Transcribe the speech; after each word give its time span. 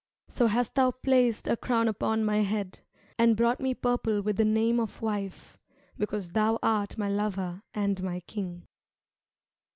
So 0.29 0.47
hast 0.47 0.73
thou 0.73 0.89
placed 0.89 1.47
a 1.47 1.55
crown 1.55 1.87
upon 1.87 2.25
my 2.25 2.37
head 2.37 2.79
And 3.19 3.37
brought 3.37 3.59
me 3.59 3.75
purple 3.75 4.23
with 4.23 4.37
the 4.37 4.45
name 4.45 4.79
of 4.79 4.99
wife, 4.99 5.59
Because 5.95 6.31
thou 6.31 6.57
art 6.63 6.97
my 6.97 7.07
lover 7.07 7.61
and 7.75 8.01
my 8.01 8.19
king. 8.21 8.65